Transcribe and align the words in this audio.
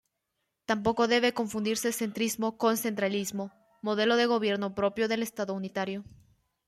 Tampoco 0.69 1.07
debe 1.15 1.37
confundirse 1.39 1.93
centrismo 1.99 2.57
con 2.61 2.75
centralismo, 2.85 3.45
modelo 3.87 4.15
de 4.17 4.25
gobierno 4.25 4.73
propio 4.73 5.07
del 5.07 5.21
estado 5.21 5.53
unitario. 5.53 6.03